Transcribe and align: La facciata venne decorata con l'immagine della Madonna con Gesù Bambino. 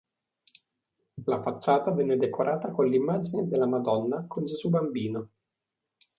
La 1.27 1.43
facciata 1.43 1.91
venne 1.91 2.17
decorata 2.17 2.71
con 2.71 2.87
l'immagine 2.87 3.45
della 3.47 3.67
Madonna 3.67 4.25
con 4.25 4.43
Gesù 4.45 4.71
Bambino. 4.71 5.29